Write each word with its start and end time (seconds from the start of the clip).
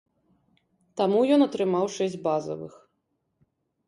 Таму 1.01 1.19
ён 1.35 1.41
атрымаў 1.47 1.85
шэсць 1.97 2.15
базавых. 2.27 2.73